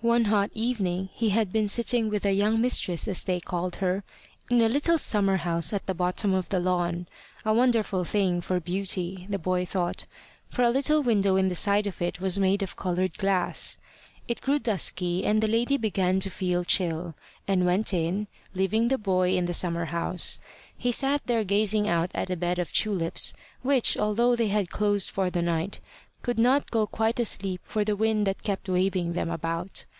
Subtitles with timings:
[0.00, 4.04] One hot evening, he had been sitting with the young mistress, as they called her,
[4.48, 7.08] in a little summer house at the bottom of the lawn
[7.44, 10.06] a wonderful thing for beauty, the boy thought,
[10.48, 13.76] for a little window in the side of it was made of coloured glass.
[14.28, 17.16] It grew dusky, and the lady began to feel chill,
[17.48, 20.38] and went in, leaving the boy in the summer house.
[20.76, 25.10] He sat there gazing out at a bed of tulips, which, although they had closed
[25.10, 25.80] for the night,
[26.20, 29.84] could not go quite asleep for the wind that kept waving them about.